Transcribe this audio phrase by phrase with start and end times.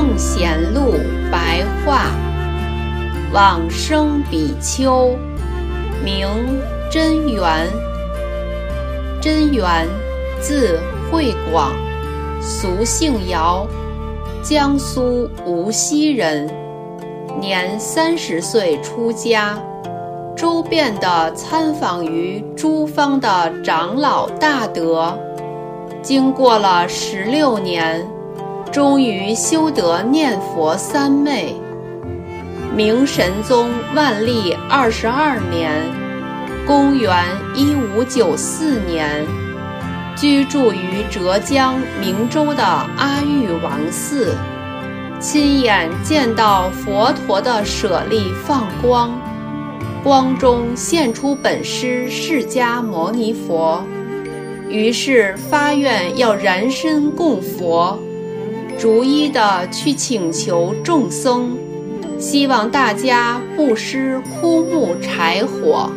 [0.00, 0.94] 正贤录
[1.28, 2.12] 白话
[3.32, 5.16] 往生比丘
[6.04, 6.28] 名
[6.88, 7.66] 真源，
[9.20, 9.88] 真源
[10.40, 10.78] 字
[11.10, 11.72] 会广，
[12.40, 13.66] 俗姓姚，
[14.40, 16.48] 江苏无锡人，
[17.40, 19.58] 年三十岁出家，
[20.36, 25.18] 周遍的参访于诸方的长老大德，
[26.02, 28.08] 经过了十六年。
[28.70, 31.54] 终于修得念佛三昧。
[32.74, 35.70] 明神宗万历二十二年，
[36.66, 39.26] 公元一五九四年，
[40.14, 44.34] 居住于浙江明州的阿育王寺。
[45.18, 49.20] 亲眼见到佛陀的舍利放光，
[50.04, 53.82] 光中现出本师释迦牟尼佛，
[54.68, 57.98] 于是发愿要燃身供佛，
[58.78, 61.58] 逐一的去请求众僧，
[62.16, 65.90] 希望大家布施枯木柴火。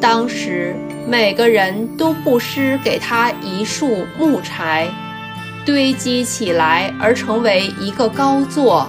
[0.00, 0.74] 当时
[1.06, 4.88] 每个人都布施给他一束木柴。
[5.64, 8.88] 堆积起来而成为一个高座，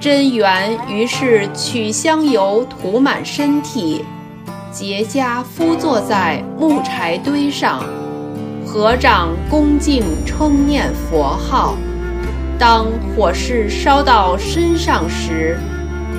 [0.00, 4.02] 真元于是取香油涂满身体，
[4.70, 7.84] 结跏趺坐在木柴堆上，
[8.64, 11.76] 合掌恭敬称念佛号。
[12.58, 12.86] 当
[13.16, 15.58] 火势烧到身上时，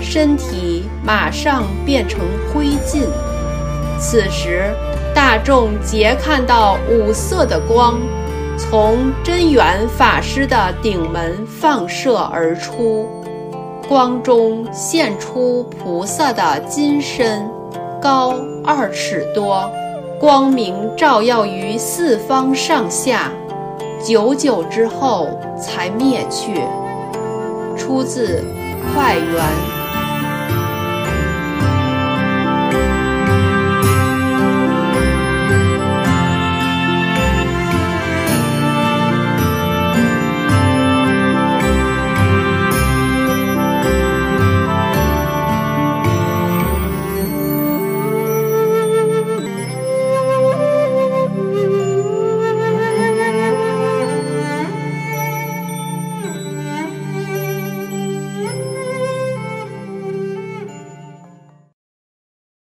[0.02, 2.20] 身体马上变成
[2.52, 3.08] 灰烬。
[4.00, 4.74] 此时，
[5.16, 8.00] 大众皆看到五色的光。
[8.56, 13.10] 从真元法师的顶门放射而出，
[13.88, 17.50] 光中现出菩萨的金身，
[18.00, 19.68] 高二尺多，
[20.20, 23.32] 光明照耀于四方上下，
[24.04, 26.62] 久久之后才灭去。
[27.78, 28.44] 出自
[28.94, 29.46] 《快园》。